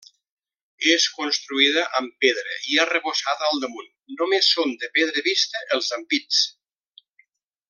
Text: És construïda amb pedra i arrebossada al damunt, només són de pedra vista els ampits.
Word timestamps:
És 0.93 1.03
construïda 1.17 1.83
amb 1.99 2.15
pedra 2.25 2.57
i 2.73 2.81
arrebossada 2.85 3.51
al 3.51 3.63
damunt, 3.67 3.93
només 4.23 4.53
són 4.57 4.77
de 4.85 4.93
pedra 4.99 5.27
vista 5.29 5.63
els 5.79 5.93
ampits. 6.03 6.45